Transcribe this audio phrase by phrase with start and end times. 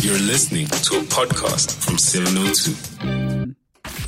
[0.00, 3.54] You're listening to a podcast from 702.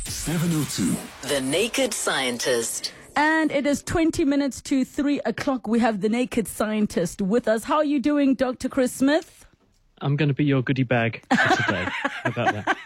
[0.09, 0.95] 702.
[1.27, 2.93] The Naked Scientist.
[3.17, 5.67] And it is 20 minutes to 3 o'clock.
[5.67, 7.65] We have the naked scientist with us.
[7.65, 8.69] How are you doing, Dr.
[8.69, 9.45] Chris Smith?
[10.01, 11.85] I'm going to be your goodie bag for today.
[11.89, 12.77] How about that?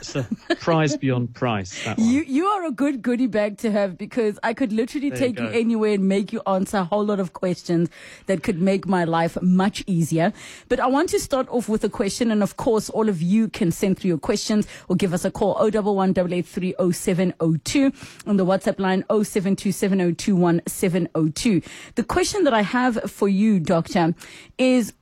[0.00, 0.16] It's
[0.60, 1.84] prize beyond price.
[1.84, 2.06] That one.
[2.08, 5.38] You you are a good goodie bag to have because I could literally There take
[5.38, 5.50] you, go.
[5.50, 7.88] anywhere and make you answer a whole lot of questions
[8.26, 10.32] that could make my life much easier.
[10.68, 13.48] But I want to start off with a question, and of course, all of you
[13.48, 17.92] can send through your questions or give us a call 011 883 0702
[18.26, 21.62] on the WhatsApp line 072 7021 702.
[21.94, 24.14] The question that I have for you, Doctor,
[24.58, 24.92] is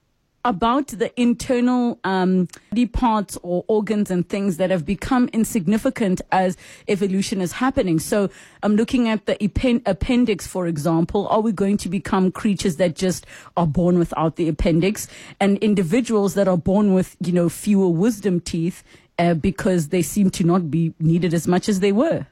[0.45, 6.57] about the internal um, body parts or organs and things that have become insignificant as
[6.89, 7.99] evolution is happening.
[7.99, 8.29] So
[8.63, 11.27] I'm looking at the appen- appendix, for example.
[11.29, 13.27] Are we going to become creatures that just
[13.57, 15.09] are born without the appendix
[15.41, 18.83] and individuals that are born with, you know, fewer wisdom teeth
[19.19, 22.27] uh, because they seem to not be needed as much as they were?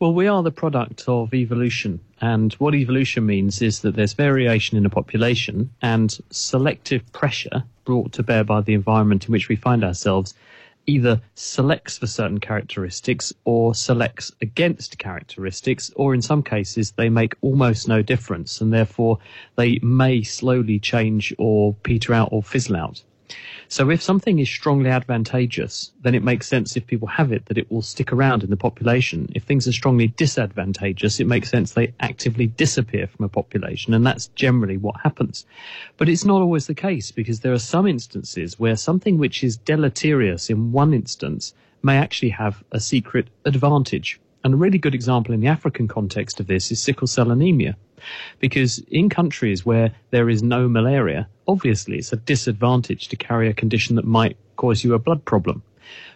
[0.00, 2.00] Well, we are the product of evolution.
[2.20, 8.12] And what evolution means is that there's variation in a population and selective pressure brought
[8.14, 10.34] to bear by the environment in which we find ourselves
[10.86, 17.34] either selects for certain characteristics or selects against characteristics, or in some cases, they make
[17.40, 19.18] almost no difference and therefore
[19.56, 23.02] they may slowly change or peter out or fizzle out.
[23.68, 27.58] So if something is strongly advantageous, then it makes sense if people have it that
[27.58, 29.28] it will stick around in the population.
[29.34, 34.06] If things are strongly disadvantageous, it makes sense they actively disappear from a population, and
[34.06, 35.46] that's generally what happens.
[35.96, 39.56] But it's not always the case because there are some instances where something which is
[39.56, 44.20] deleterious in one instance may actually have a secret advantage.
[44.42, 47.76] And a really good example in the African context of this is sickle cell anemia.
[48.38, 53.54] Because in countries where there is no malaria, obviously it's a disadvantage to carry a
[53.54, 55.62] condition that might cause you a blood problem.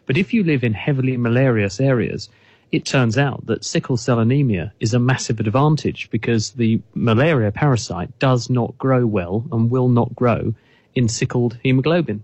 [0.07, 2.29] But if you live in heavily malarious areas,
[2.71, 8.19] it turns out that sickle cell anemia is a massive advantage because the malaria parasite
[8.19, 10.55] does not grow well and will not grow
[10.95, 12.23] in sickled hemoglobin.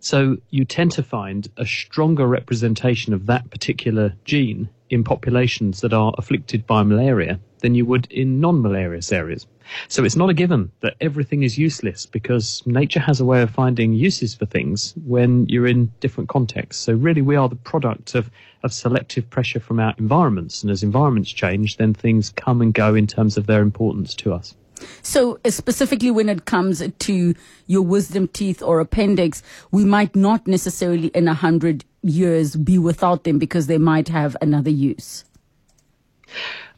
[0.00, 5.92] So you tend to find a stronger representation of that particular gene in populations that
[5.92, 9.46] are afflicted by malaria than you would in non-malarious areas.
[9.88, 13.50] So it's not a given that everything is useless because nature has a way of
[13.50, 16.82] finding uses for things when you're in different contexts.
[16.82, 18.30] So really we are the product of,
[18.62, 20.62] of selective pressure from our environments.
[20.62, 24.32] And as environments change, then things come and go in terms of their importance to
[24.32, 24.54] us.
[25.02, 27.34] So, uh, specifically when it comes to
[27.66, 33.24] your wisdom teeth or appendix, we might not necessarily in a hundred years be without
[33.24, 35.24] them because they might have another use.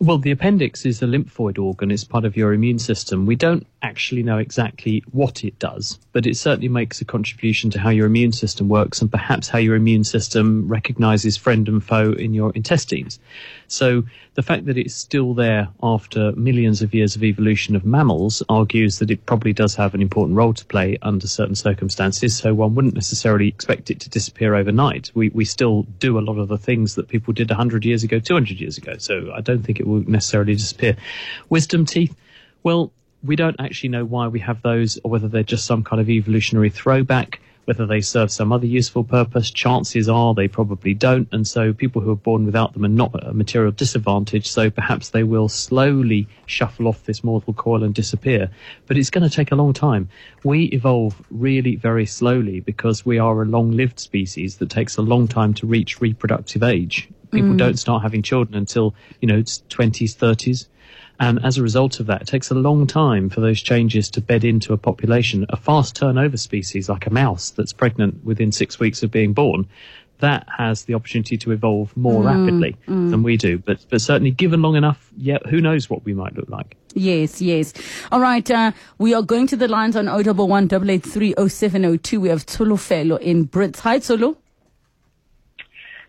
[0.01, 1.91] Well, the appendix is a lymphoid organ.
[1.91, 3.27] It's part of your immune system.
[3.27, 7.81] We don't actually know exactly what it does, but it certainly makes a contribution to
[7.81, 12.13] how your immune system works and perhaps how your immune system recognizes friend and foe
[12.13, 13.19] in your intestines.
[13.67, 14.05] So
[14.35, 19.01] the fact that it's still there after millions of years of evolution of mammals argues
[19.01, 22.37] that it probably does have an important role to play under certain circumstances.
[22.37, 25.11] So one wouldn't necessarily expect it to disappear overnight.
[25.15, 28.21] We, we still do a lot of the things that people did 100 years ago,
[28.21, 28.97] 200 years ago.
[28.99, 30.97] So I don't think it will necessarily disappear.
[31.49, 32.15] Wisdom teeth,
[32.63, 36.01] well, we don't actually know why we have those or whether they're just some kind
[36.01, 39.51] of evolutionary throwback, whether they serve some other useful purpose.
[39.51, 41.29] Chances are they probably don't.
[41.33, 44.49] And so people who are born without them are not at a material disadvantage.
[44.49, 48.51] So perhaps they will slowly shuffle off this mortal coil and disappear.
[48.87, 50.09] But it's going to take a long time.
[50.45, 55.03] We evolve really very slowly because we are a long lived species that takes a
[55.03, 57.11] long time to reach reproductive age.
[57.31, 57.59] People mm.
[57.59, 60.69] don't start having children until, you know, 20s, 30s.
[61.21, 64.21] And as a result of that, it takes a long time for those changes to
[64.21, 65.47] bed into a population.
[65.49, 69.67] A fast turnover species like a mouse that's pregnant within six weeks of being born,
[70.21, 73.59] that has the opportunity to evolve more rapidly than we do.
[73.59, 76.77] But, but certainly given long enough, yeah, who knows what we might look like.
[76.95, 77.73] Yes, yes.
[78.11, 78.49] All right.
[78.51, 82.21] Uh, we are going to the lines on 011 883 0702.
[82.21, 83.81] We have Tulufelo in Brits.
[83.81, 84.35] Hi, Tulu.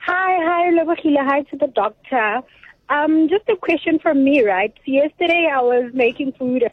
[0.01, 1.25] Hi, hi, Lobakila.
[1.25, 2.41] Hi to the doctor.
[2.89, 4.73] Um, just a question from me, right?
[4.85, 6.63] So yesterday I was making food,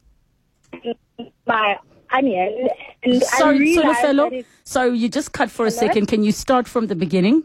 [1.47, 1.79] my
[2.11, 2.69] onion,
[3.03, 4.33] and I Sorry, realized that Tulufelo.
[4.33, 5.81] it's you just cut for a Hello?
[5.87, 6.07] second.
[6.07, 7.45] Can you start from the beginning?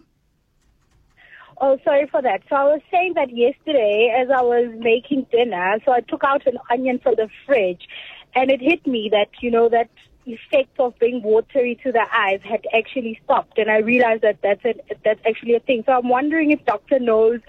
[1.59, 2.41] Oh, sorry for that.
[2.49, 6.47] So I was saying that yesterday as I was making dinner, so I took out
[6.47, 7.87] an onion from the fridge
[8.33, 9.89] and it hit me that, you know, that
[10.25, 14.63] effect of being watery to the eyes had actually stopped and I realized that that's,
[14.65, 14.73] a,
[15.03, 15.83] that's actually a thing.
[15.85, 17.41] So I'm wondering if doctor knows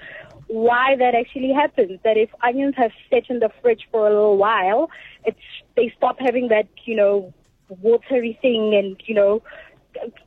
[0.52, 4.36] why that actually happens, that if onions have sat in the fridge for a little
[4.36, 4.90] while,
[5.24, 5.40] it's,
[5.76, 7.32] they stop having that, you know,
[7.80, 9.42] watery thing and, you know,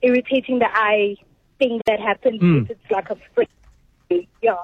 [0.02, 1.16] irritating the eye
[1.60, 2.64] thing that happens Mm.
[2.64, 4.28] if it's like a spray.
[4.42, 4.56] Yeah.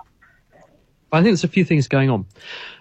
[1.11, 2.25] I think there's a few things going on.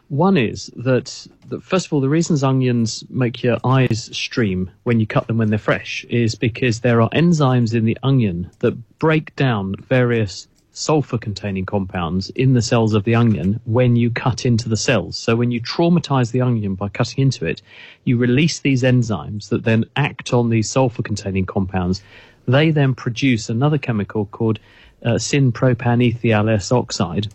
[0.09, 5.01] One is that, that, first of all, the reasons onions make your eyes stream when
[5.01, 8.73] you cut them when they're fresh is because there are enzymes in the onion that
[8.99, 14.47] break down various sulfur containing compounds in the cells of the onion when you cut
[14.47, 15.17] into the cells.
[15.17, 17.61] So when you traumatize the onion by cutting into it,
[18.05, 22.03] you release these enzymes that then act on these sulfur containing compounds.
[22.47, 24.59] They then produce another chemical called
[25.05, 27.29] uh, syn-propanethial S oxide,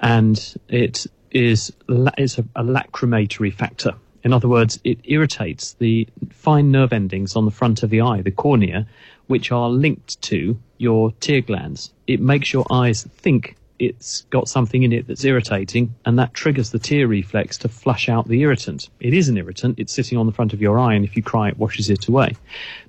[0.00, 0.36] and
[0.68, 3.94] it is it's a, a lacrimatory factor.
[4.22, 8.22] In other words, it irritates the fine nerve endings on the front of the eye,
[8.22, 8.86] the cornea,
[9.28, 11.92] which are linked to your tear glands.
[12.06, 16.70] It makes your eyes think it's got something in it that's irritating, and that triggers
[16.70, 18.88] the tear reflex to flush out the irritant.
[19.00, 21.22] It is an irritant, it's sitting on the front of your eye, and if you
[21.22, 22.36] cry, it washes it away.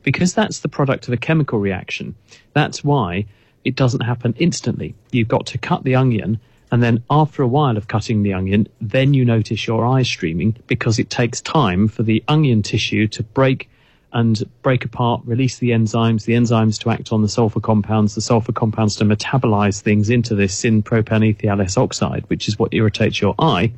[0.04, 2.16] Because that's the product of a chemical reaction,
[2.54, 3.26] that's why
[3.66, 4.96] it doesn't happen instantly.
[5.12, 6.40] You've got to cut the onion,
[6.72, 10.56] and then after a while of cutting the onion, then you notice your eyes streaming
[10.68, 13.70] because it takes time for the onion tissue to break
[14.14, 18.22] and break apart, release the enzymes, the enzymes to act on the sulfur compounds, the
[18.22, 23.36] sulfur compounds to metabolize things into this syn-propanethial S oxide, which is what irritates your
[23.38, 23.74] eye.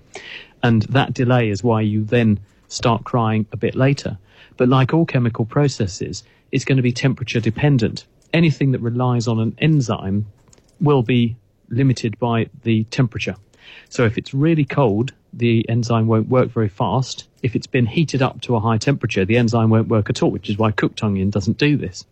[0.61, 4.17] And that delay is why you then start crying a bit later.
[4.57, 8.05] But like all chemical processes, it's going to be temperature dependent.
[8.31, 10.27] Anything that relies on an enzyme
[10.79, 11.37] will be
[11.69, 13.35] limited by the temperature.
[13.89, 17.27] So if it's really cold, the enzyme won't work very fast.
[17.43, 20.31] If it's been heated up to a high temperature, the enzyme won't work at all,
[20.31, 22.05] which is why cooked onion doesn't do this.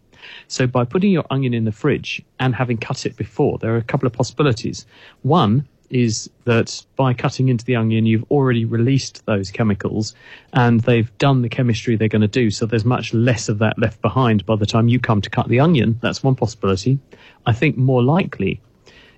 [0.48, 3.78] So by putting your onion in the fridge and having cut it before, there are
[3.78, 4.86] a couple of possibilities.
[5.22, 10.13] One is that by cutting into the onion, you've already released those chemicals
[10.54, 12.52] and they've done the chemistry they're going to do.
[12.52, 15.48] So there's much less of that left behind by the time you come to cut
[15.48, 15.98] the onion.
[16.02, 17.00] That's one possibility.
[17.46, 18.60] I think more likely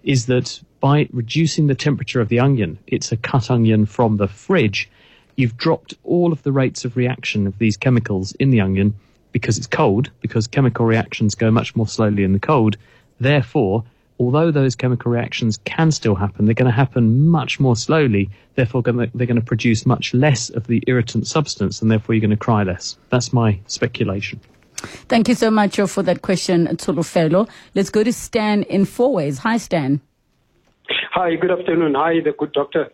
[0.04, 4.28] is that by reducing the temperature of the onion, it's a cut onion from the
[4.28, 4.90] fridge,
[5.36, 8.94] you've dropped all of the rates of reaction of these chemicals in the onion
[9.31, 12.78] because it's cold, because chemical reactions go much more slowly in the cold.
[13.20, 13.84] Therefore,
[14.20, 18.30] although those chemical reactions can still happen, they're going to happen much more slowly.
[18.56, 22.31] Therefore, they're going to produce much less of the irritant substance, and therefore you're going
[22.31, 22.98] to cry less.
[23.10, 24.40] That's my speculation.
[25.10, 27.50] Thank you so much for that question, Tolofelo.
[27.76, 29.40] Let's go to Stan in Fourways.
[29.40, 30.02] Hi, Stan.
[31.11, 31.95] Hi, good afternoon.
[31.95, 32.91] Hi, the good doctor.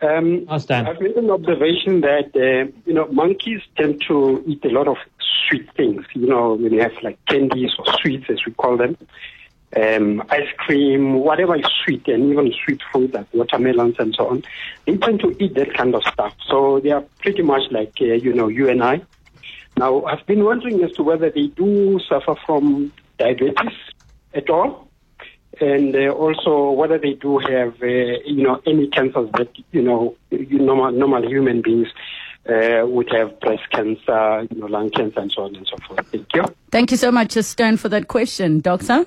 [0.00, 0.46] Um.
[0.86, 4.96] I've made an observation that, uh, you know, monkeys tend to eat a lot of
[5.48, 6.04] sweet things.
[6.14, 8.96] You know, when you have like candies or sweets, as we call them,
[9.76, 14.44] um, ice cream, whatever is sweet, and even sweet fruit like watermelons and so on,
[14.86, 16.36] they tend to eat that kind of stuff.
[16.48, 19.02] So they are pretty much like, uh, you know, you and I.
[19.76, 23.74] Now, I've been wondering as to whether they do suffer from diabetes
[24.32, 24.87] at all
[25.60, 30.16] and uh, also whether they do have, uh, you know, any cancers that, you know,
[30.30, 31.88] normal, normal human beings
[32.48, 36.06] uh, would have breast cancer, you know, lung cancer, and so on and so forth.
[36.08, 36.44] Thank you.
[36.70, 38.60] Thank you so much, uh, Stan, for that question.
[38.60, 39.06] Doctor?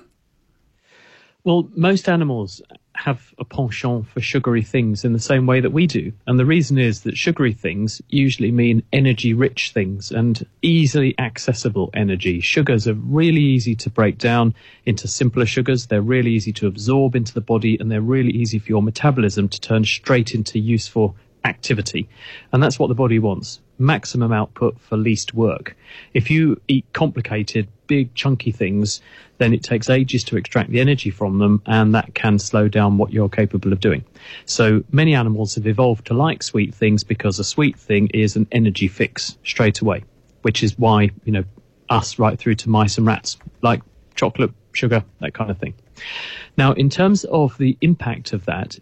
[1.43, 2.61] Well, most animals
[3.03, 6.13] have a penchant for sugary things in the same way that we do.
[6.27, 11.89] And the reason is that sugary things usually mean energy rich things and easily accessible
[11.95, 12.41] energy.
[12.41, 14.53] Sugars are really easy to break down
[14.85, 15.87] into simpler sugars.
[15.87, 19.49] They're really easy to absorb into the body and they're really easy for your metabolism
[19.49, 22.07] to turn straight into useful activity.
[22.53, 23.61] And that's what the body wants.
[23.79, 25.75] Maximum output for least work.
[26.13, 29.01] If you eat complicated, big, chunky things,
[29.37, 32.97] then it takes ages to extract the energy from them, and that can slow down
[32.97, 34.01] what you're capable of doing.
[34.45, 38.47] So many animals have evolved to like sweet things because a sweet thing is an
[38.53, 40.05] energy fix straight away,
[40.43, 41.43] which is why, you know,
[41.89, 43.81] us right through to mice and rats like
[44.15, 45.73] chocolate, sugar, that kind of thing.
[46.55, 48.79] Now, in terms of the impact of that,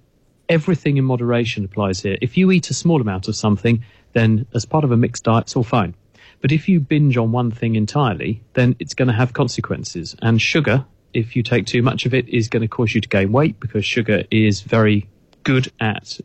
[0.50, 2.20] everything in moderation applies here.
[2.22, 5.46] If you eat a small amount of something, then as part of a mixed diet,
[5.46, 5.96] it's all fine.
[6.42, 10.16] But if you binge on one thing entirely, then it's going to have consequences.
[10.22, 13.10] And sugar, if you take too much of it, is going to cause you to
[13.10, 15.08] gain weight because sugar is very
[15.44, 16.20] good at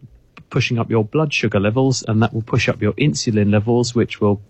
[0.51, 4.21] pushing up your blood sugar levels, and that will push up your insulin levels, which
[4.21, 4.41] will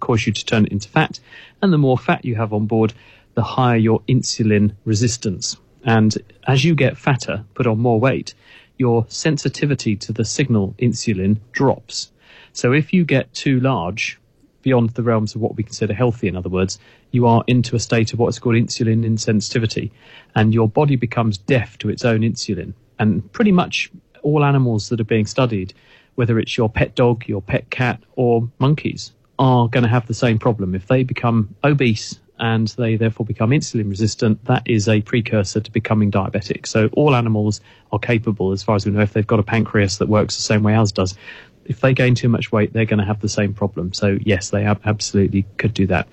[0.00, 1.20] cause you to turn it into fat.
[1.60, 2.92] And the more fat you have on board,
[3.34, 5.56] the higher your insulin resistance.
[5.84, 6.16] And
[6.48, 8.34] as you get fatter, put on more weight,
[8.76, 12.10] your sensitivity to the signal insulin drops.
[12.52, 14.18] So if you get too large,
[14.62, 16.78] beyond the realms of what we consider healthy, in other words,
[17.10, 19.90] you are into a state of what's called insulin insensitivity,
[20.34, 22.72] and your body becomes deaf to its own insulin.
[22.98, 23.90] And pretty much
[24.22, 25.74] all animals that are being studied,
[26.14, 30.14] whether it's your pet dog, your pet cat, or monkeys, are going to have the
[30.14, 30.74] same problem.
[30.74, 35.70] If they become obese and they therefore become insulin resistant, that is a precursor to
[35.70, 36.66] becoming diabetic.
[36.66, 37.60] So all animals
[37.92, 40.42] are capable, as far as we know, if they've got a pancreas that works the
[40.42, 41.16] same way ours does,
[41.64, 43.92] if they gain too much weight, they're going to have the same problem.
[43.92, 46.08] So yes, they ab- absolutely could do that.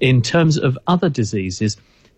[0.00, 1.76] In terms of other diseases,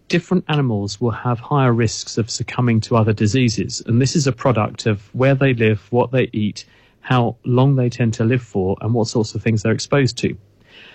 [0.08, 3.82] different animals will have higher risks of succumbing to other diseases.
[3.86, 6.64] And this is a product of where they live, what they eat,
[7.00, 10.36] how long they tend to live for, and what sorts of things they're exposed to.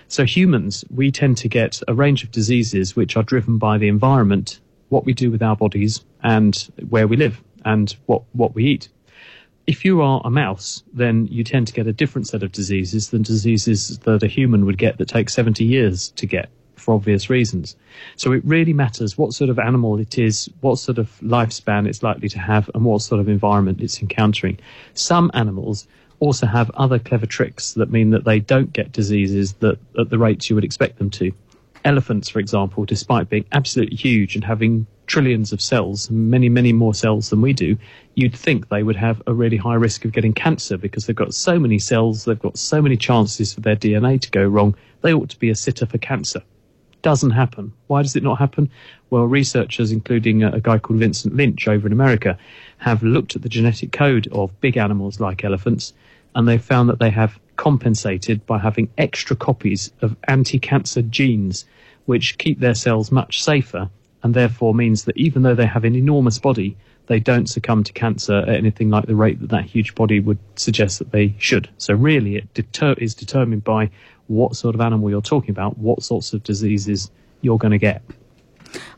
[0.08, 3.88] So humans, we tend to get a range of diseases which are driven by the
[3.88, 4.60] environment,
[4.90, 6.56] what we do with our bodies, and
[6.90, 8.90] where we live, and what, what we eat.
[9.66, 13.10] If you are a mouse, then you tend to get a different set of diseases
[13.10, 17.30] than diseases that a human would get that take 70 years to get for obvious
[17.30, 17.78] reasons.
[18.18, 22.04] So it really matters what sort of animal it is, what sort of lifespan it's
[22.04, 24.60] likely to have, and what sort of environment it's encountering.
[24.94, 25.88] Some animals
[26.20, 30.18] also have other clever tricks that mean that they don't get diseases that at the
[30.18, 31.32] rates you would expect them to.
[31.86, 36.94] Elephants, for example, despite being absolutely huge and having trillions of cells, many, many more
[36.94, 37.78] cells than we do,
[38.16, 41.34] you'd think they would have a really high risk of getting cancer because they've got
[41.34, 45.14] so many cells, they've got so many chances for their DNA to go wrong, they
[45.14, 46.42] ought to be a sitter for cancer.
[47.02, 47.74] Doesn't happen.
[47.88, 48.70] Why does it not happen?
[49.10, 52.38] Well, researchers, including a, guy called Vincent Lynch over in America,
[52.78, 55.94] have looked at the genetic code of big animals like elephants
[56.36, 61.66] and they've found that they have compensated by having extra copies of anti-cancer genes
[62.06, 63.90] which keep their cells much safer
[64.24, 67.94] and therefore means that even though they have an enormous body they don't succumb to
[67.94, 71.70] cancer at anything like the rate that that huge body would suggest that they should.
[71.78, 73.90] So really it deter- is determined by
[74.28, 78.02] what sort of animal you're talking about, what sorts of diseases you're going to get.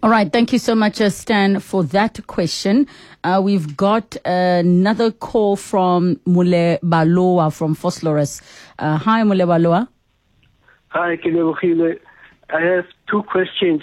[0.01, 0.31] All right.
[0.31, 2.87] Thank you so much, uh, Stan, for that question.
[3.23, 8.41] Uh, we've got another call from Mule Baloa from Phosphorus.
[8.79, 9.89] Uh, hi, Mule Baloa.
[10.89, 11.99] Hi, Kelebogile.
[12.49, 13.81] I have two questions.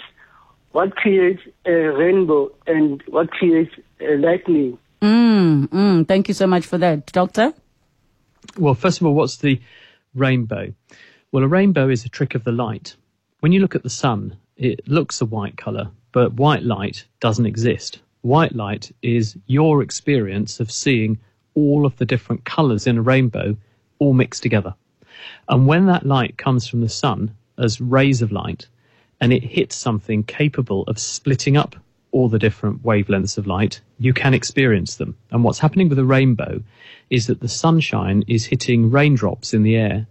[0.71, 4.77] What creates a rainbow and what creates a lightning?
[5.01, 7.53] Mm, mm, thank you so much for that, Doctor.
[8.57, 9.61] Well, first of all, what's the
[10.15, 10.73] rainbow?
[11.31, 12.95] Well, a rainbow is a trick of the light.
[13.41, 17.45] When you look at the sun, it looks a white color, but white light doesn't
[17.45, 17.99] exist.
[18.21, 21.19] White light is your experience of seeing
[21.55, 23.57] all of the different colors in a rainbow
[23.99, 24.73] all mixed together.
[25.49, 28.67] And when that light comes from the sun as rays of light
[29.21, 31.75] and it hits something capable of splitting up
[32.11, 35.17] all the different wavelengths of light, you can experience them.
[35.31, 36.61] And what's happening with a rainbow
[37.09, 40.07] is that the sunshine is hitting raindrops in the air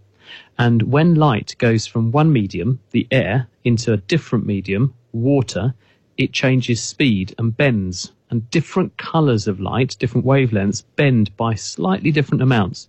[0.57, 5.73] and when light goes from one medium, the air, into a different medium, water,
[6.17, 8.13] it changes speed and bends.
[8.29, 12.87] And different colors of light, different wavelengths, bend by slightly different amounts.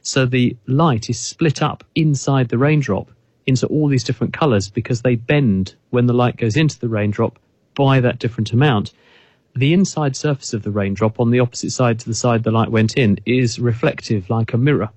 [0.00, 3.10] So the light is split up inside the raindrop
[3.46, 7.38] into all these different colors because they bend when the light goes into the raindrop
[7.74, 8.92] by that different amount.
[9.54, 12.70] The inside surface of the raindrop on the opposite side to the side the light
[12.70, 14.90] went in is reflective like a mirror.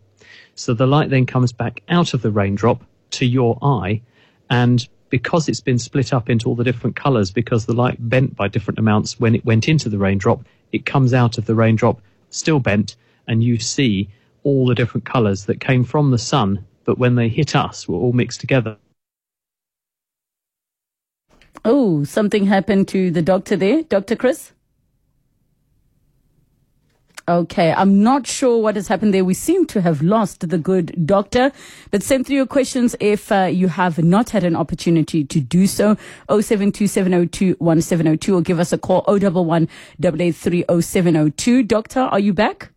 [0.56, 4.01] So the light then comes back out of the raindrop to your eye,
[4.50, 8.36] and because it's been split up into all the different colors, because the light bent
[8.36, 12.01] by different amounts when it went into the raindrop, it comes out of the raindrop
[12.29, 12.96] still bent,
[13.27, 14.10] and you see
[14.44, 18.00] all the different colors that came from the sun, but when they hit us, we're
[18.00, 18.75] all mixed together.
[21.63, 24.15] Oh, something happened to the doctor there, Dr.
[24.15, 24.53] Chris?
[27.27, 29.24] Okay, I'm not sure what has happened there.
[29.24, 31.51] We seem to have lost the good doctor,
[31.91, 35.67] but send through your questions if uh, you have not had an opportunity to do
[35.67, 35.96] so.
[36.27, 39.69] 0727021702 or give us a call 011
[40.01, 41.67] 8830702.
[41.67, 42.72] Doctor, are you back?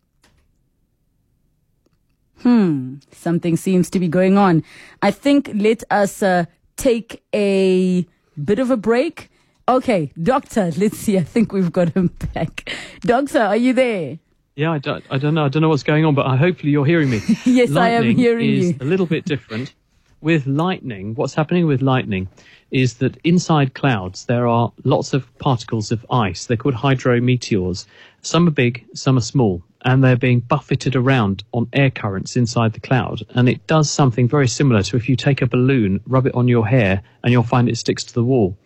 [2.43, 4.65] Hmm, something seems to be going on.
[5.01, 6.47] I think let us uh,
[6.77, 8.07] take a
[8.43, 9.31] bit of a break.
[9.69, 11.19] Okay, doctor, let's see.
[11.19, 12.73] I think we've got him back.
[13.01, 14.19] Doctor, are you there?
[14.57, 15.45] Yeah, I don't, I don't know.
[15.45, 17.21] I don't know what's going on, but I, hopefully you're hearing me.
[17.45, 18.77] yes, lightning I am hearing is you.
[18.81, 19.73] a little bit different.
[20.21, 22.29] With lightning, what's happening with lightning
[22.71, 26.47] is that inside clouds there are lots of particles of ice.
[26.47, 27.87] They're called hydrometeors.
[28.25, 32.73] Some are big, some are small, and they're being buffeted around on air currents inside
[32.73, 33.25] the cloud.
[33.31, 36.47] And it does something very similar to if you take a balloon, rub it on
[36.47, 38.57] your hair, and you'll find it sticks to the wall.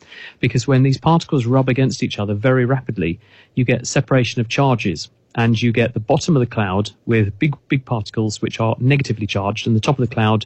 [0.40, 3.18] Because when these particles rub against each other very rapidly,
[3.54, 7.56] you get separation of charges and you get the bottom of the cloud with big,
[7.68, 10.44] big particles which are negatively charged, and the top of the cloud,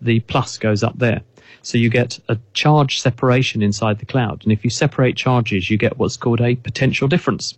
[0.00, 1.20] the plus goes up there.
[1.62, 4.42] So you get a charge separation inside the cloud.
[4.42, 7.56] And if you separate charges, you get what's called a potential difference.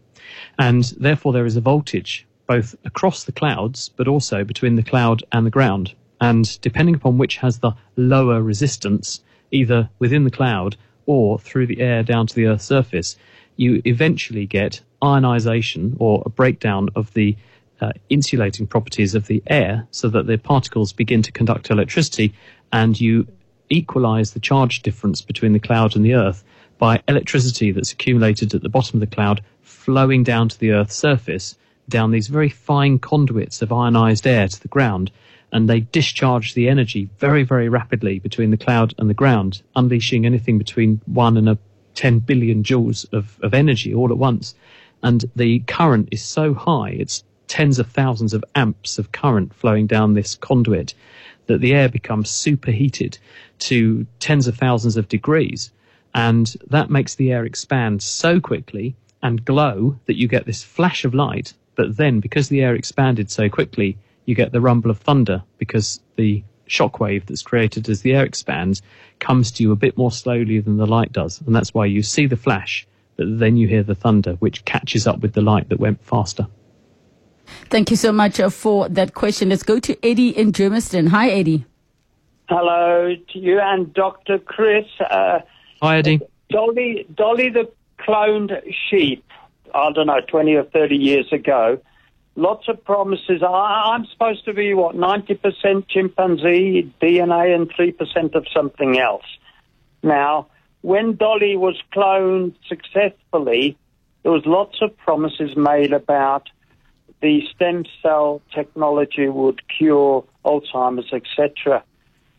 [0.58, 5.22] And therefore, there is a voltage both across the clouds, but also between the cloud
[5.32, 5.94] and the ground.
[6.20, 10.76] And depending upon which has the lower resistance, either within the cloud
[11.06, 13.16] or through the air down to the Earth's surface,
[13.56, 17.36] you eventually get ionization or a breakdown of the
[17.80, 22.32] uh, insulating properties of the air so that the particles begin to conduct electricity
[22.72, 23.26] and you
[23.74, 26.44] equalize the charge difference between the cloud and the Earth
[26.78, 30.94] by electricity that's accumulated at the bottom of the cloud flowing down to the Earth's
[30.94, 31.56] surface
[31.88, 35.10] down these very fine conduits of ionized air to the ground.
[35.52, 40.26] And they discharge the energy very, very rapidly between the cloud and the ground, unleashing
[40.26, 41.58] anything between one and a
[41.94, 44.54] 10 billion joules of, of energy all at once.
[45.02, 49.86] And the current is so high, it's tens of thousands of amps of current flowing
[49.86, 50.94] down this conduit
[51.46, 53.18] that the air becomes superheated
[53.60, 55.70] to tens of thousands of degrees.
[56.14, 61.04] And that makes the air expand so quickly and glow that you get this flash
[61.04, 61.54] of light.
[61.74, 63.96] But then, because the air expanded so quickly,
[64.26, 68.80] you get the rumble of thunder because the shockwave that's created as the air expands
[69.18, 71.40] comes to you a bit more slowly than the light does.
[71.42, 72.86] And that's why you see the flash,
[73.16, 76.46] but then you hear the thunder, which catches up with the light that went faster.
[77.70, 79.48] Thank you so much uh, for that question.
[79.48, 81.08] Let's go to Eddie in Germiston.
[81.08, 81.64] Hi, Eddie.
[82.48, 84.38] Hello to you and Dr.
[84.38, 84.86] Chris.
[85.00, 85.40] Uh,
[85.80, 86.20] Hi, Eddie.
[86.50, 88.52] Dolly, Dolly the cloned
[88.88, 89.24] sheep,
[89.74, 91.80] I don't know, 20 or 30 years ago.
[92.36, 93.42] Lots of promises.
[93.42, 99.24] I, I'm supposed to be, what, 90% chimpanzee DNA and 3% of something else.
[100.02, 100.48] Now,
[100.82, 103.78] when Dolly was cloned successfully,
[104.22, 106.48] there was lots of promises made about
[107.24, 111.82] the stem cell technology would cure Alzheimer's, etc.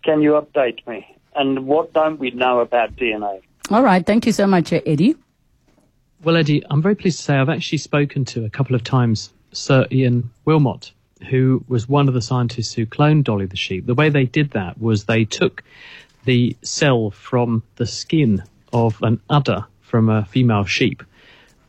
[0.03, 1.17] Can you update me?
[1.35, 3.41] And what don't we know about DNA?
[3.71, 4.05] All right.
[4.05, 5.15] Thank you so much, uh, Eddie.
[6.23, 9.33] Well, Eddie, I'm very pleased to say I've actually spoken to a couple of times
[9.53, 10.91] Sir Ian Wilmut,
[11.31, 13.87] who was one of the scientists who cloned Dolly the sheep.
[13.87, 15.63] The way they did that was they took
[16.25, 21.01] the cell from the skin of an udder from a female sheep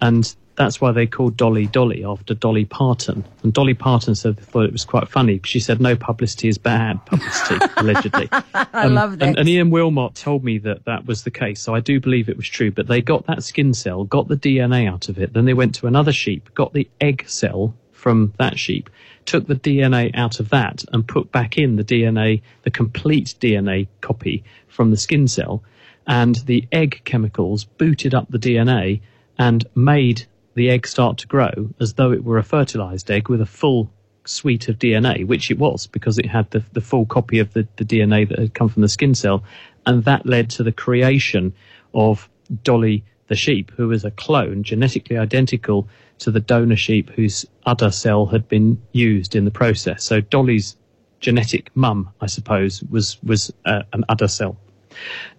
[0.03, 3.25] and that's why they called Dolly Dolly after Dolly Parton.
[3.43, 5.41] And Dolly Parton said they thought it was quite funny.
[5.45, 8.29] She said no publicity is bad publicity, allegedly.
[8.33, 9.29] I um, love that.
[9.29, 12.29] And, and, Ian Wilmut told me that that was the case, so I do believe
[12.29, 12.71] it was true.
[12.71, 15.75] But they got that skin cell, got the DNA out of it, then they went
[15.77, 18.89] to another sheep, got the egg cell from that sheep,
[19.27, 23.89] took the DNA out of that, and put back in the DNA, the complete DNA
[24.01, 25.63] copy from the skin cell,
[26.07, 29.01] and the egg chemicals booted up the DNA
[29.39, 33.41] and made the egg start to grow as though it were a fertilized egg with
[33.41, 33.91] a full
[34.25, 37.69] suite of DNA, which it was because it had the, the full copy of the,
[37.77, 39.45] the DNA that had come from the skin cell.
[39.85, 41.55] And that led to the creation
[41.95, 42.29] of
[42.65, 45.89] Dolly the sheep, who was a clone, genetically identical
[46.19, 50.05] to the donor sheep whose udder cell had been used in the process.
[50.05, 50.77] So Dolly's
[51.21, 54.57] genetic mum, I suppose, was was uh, an udder cell.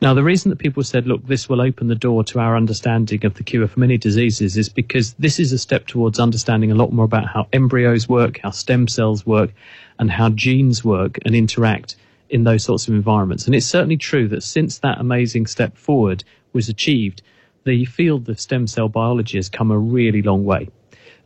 [0.01, 3.25] Now, the reason that people said, look, this will open the door to our understanding
[3.25, 6.75] of the cure for many diseases is because this is a step towards understanding a
[6.75, 9.53] lot more about how embryos work, how stem cells work,
[9.99, 11.95] and how genes work and interact
[12.29, 13.45] in those sorts of environments.
[13.45, 17.21] And it's certainly true that since that amazing step forward was achieved,
[17.63, 20.69] the field of stem cell biology has come a really long way.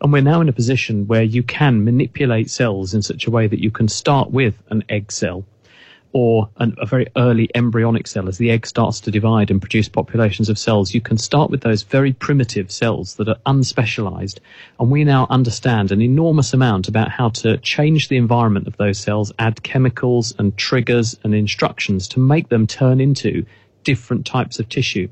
[0.02, 3.46] And we're now in a position where you can manipulate cells in such a way
[3.48, 5.46] that you can start with an egg cell
[6.14, 9.88] or an, a very early embryonic cell as the egg starts to divide and produce
[9.88, 14.40] populations of cells, you can start with those very primitive cells that are unspecialized.
[14.80, 19.00] And we now understand an enormous amount about how to change the environment of those
[19.00, 23.46] cells, add chemicals and triggers and instructions to make them turn into
[23.84, 25.08] different types of tissue.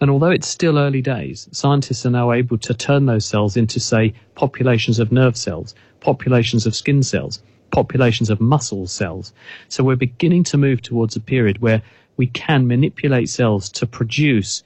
[0.00, 3.80] And although it's still early days, scientists are now able to turn those cells into,
[3.80, 9.32] say, populations of nerve cells, populations of skin cells, populations of muscle cells.
[9.68, 11.82] So we're beginning to move towards a period where
[12.16, 14.62] we can manipulate cells to produce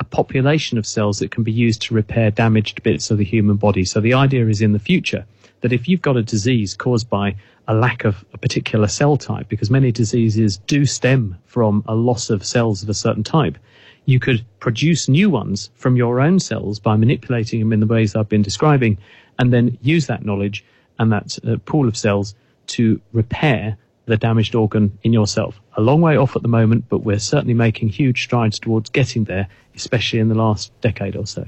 [0.00, 3.56] a population of cells that can be used to repair damaged bits of the human
[3.56, 3.84] body.
[3.84, 5.26] So the idea is in the future
[5.60, 9.48] that if you've got a disease caused by a lack of a particular cell type,
[9.48, 13.58] because many diseases do stem from a loss of cells of a certain type,
[14.04, 18.14] you could produce new ones from your own cells by manipulating them in the ways
[18.14, 18.98] I've been describing,
[19.38, 20.64] and then use that knowledge
[20.98, 22.34] and that uh, pool of cells
[22.68, 25.60] to repair the damaged organ in yourself.
[25.76, 29.24] A long way off at the moment, but we're certainly making huge strides towards getting
[29.24, 31.46] there, especially in the last decade or so.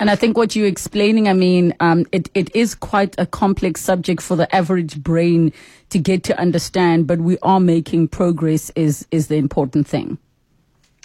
[0.00, 3.80] And I think what you're explaining, I mean, um, it, it is quite a complex
[3.80, 5.52] subject for the average brain
[5.90, 10.18] to get to understand, but we are making progress is, is the important thing.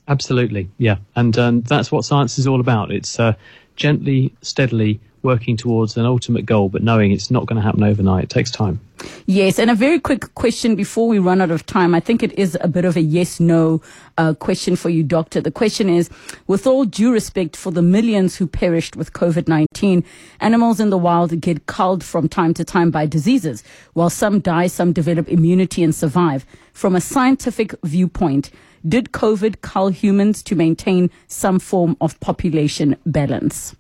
[0.08, 0.98] Absolutely, yeah.
[1.16, 2.92] And um, that's what science is all about.
[2.92, 3.34] It's uh,
[3.76, 8.26] gently, steadily working towards an ultimate goal, but knowing it's not going to happen overnight.
[8.26, 8.80] It takes time.
[9.26, 11.94] Yes, and a very quick question before we run out of time.
[11.94, 13.82] I think it is a bit of a yes no
[14.18, 15.42] uh, question for you, Doctor.
[15.42, 16.10] The question is
[16.48, 20.04] with all due respect for the millions who perished with COVID 19,
[20.40, 23.64] animals in the wild get culled from time to time by diseases.
[23.94, 26.46] While some die, some develop immunity and survive.
[26.74, 28.50] From a scientific viewpoint,
[28.88, 33.76] did COVID cull humans to maintain some form of population balance?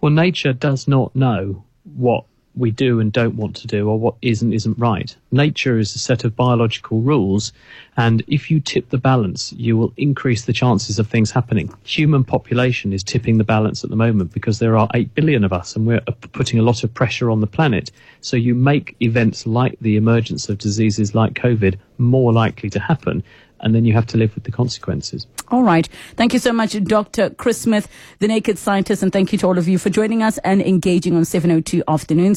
[0.00, 2.24] Well, nature does not know what
[2.56, 5.14] we do and don't want to do or what is and isn't right.
[5.30, 7.52] Nature is a set of biological rules,
[7.96, 11.72] and if you tip the balance, you will increase the chances of things happening.
[11.84, 15.52] Human population is tipping the balance at the moment because there are 8 billion of
[15.52, 17.90] us and we're uh, putting a lot of pressure on the planet.
[18.20, 23.22] So you make events like the emergence of diseases like COVID more likely to happen
[23.60, 25.26] and then you have to live with the consequences.
[25.48, 25.88] All right.
[26.16, 27.30] Thank you so much, Dr.
[27.30, 27.88] Chris Smith,
[28.20, 31.16] the Naked Scientist, and thank you to all of you for joining us and engaging
[31.16, 32.28] on 702 Afternoons.